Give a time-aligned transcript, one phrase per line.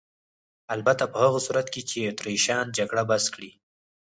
[0.75, 3.51] البته په هغه صورت کې چې اتریشیان جګړه بس کړي.